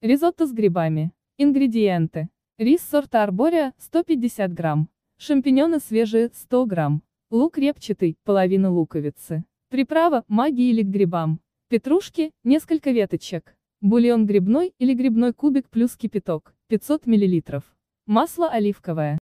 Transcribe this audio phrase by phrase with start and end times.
[0.00, 1.10] Ризотто с грибами.
[1.38, 2.28] Ингредиенты.
[2.56, 4.88] Рис сорта арбория, 150 грамм.
[5.16, 7.02] Шампиньоны свежие, 100 грамм.
[7.30, 9.44] Лук репчатый, половина луковицы.
[9.70, 11.40] Приправа, маги или к грибам.
[11.66, 13.56] Петрушки, несколько веточек.
[13.80, 17.62] Бульон грибной или грибной кубик плюс кипяток, 500 мл.
[18.06, 19.18] Масло оливковое.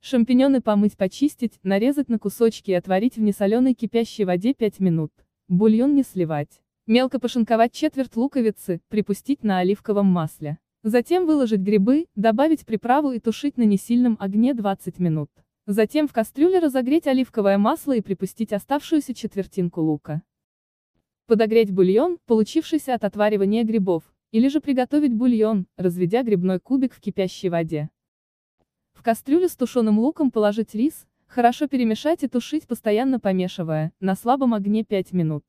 [0.00, 5.12] Шампиньоны помыть, почистить, нарезать на кусочки и отварить в несоленой кипящей воде 5 минут.
[5.48, 6.61] Бульон не сливать.
[6.88, 10.58] Мелко пошинковать четверть луковицы, припустить на оливковом масле.
[10.82, 15.30] Затем выложить грибы, добавить приправу и тушить на несильном огне 20 минут.
[15.66, 20.22] Затем в кастрюле разогреть оливковое масло и припустить оставшуюся четвертинку лука.
[21.28, 24.02] Подогреть бульон, получившийся от отваривания грибов,
[24.32, 27.90] или же приготовить бульон, разведя грибной кубик в кипящей воде.
[28.92, 34.52] В кастрюлю с тушеным луком положить рис, хорошо перемешать и тушить постоянно помешивая, на слабом
[34.52, 35.44] огне 5 минут.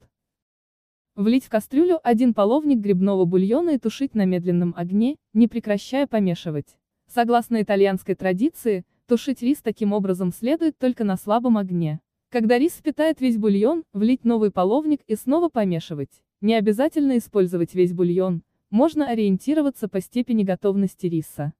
[1.15, 6.75] Влить в кастрюлю один половник грибного бульона и тушить на медленном огне, не прекращая помешивать.
[7.07, 11.99] Согласно итальянской традиции, тушить рис таким образом следует только на слабом огне.
[12.29, 16.09] Когда рис впитает весь бульон, влить новый половник и снова помешивать.
[16.41, 18.41] Не обязательно использовать весь бульон,
[18.71, 21.53] можно ориентироваться по степени готовности риса.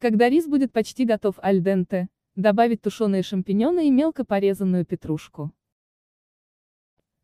[0.00, 5.52] Когда рис будет почти готов аль денте, добавить тушеные шампиньоны и мелко порезанную петрушку.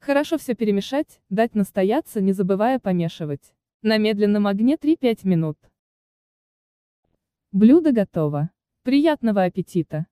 [0.03, 3.55] Хорошо все перемешать, дать настояться, не забывая помешивать.
[3.83, 5.57] На медленном огне 3-5 минут.
[7.53, 8.51] Блюдо готово.
[8.83, 10.07] Приятного аппетита!